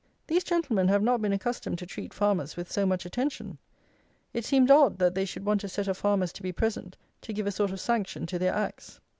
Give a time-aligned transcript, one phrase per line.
[0.25, 3.59] These gentlemen have not been accustomed to treat farmers with so much attention.
[4.33, 7.33] It seemed odd, that they should want a set of farmers to be present, to
[7.33, 8.99] give a sort of sanction to their acts.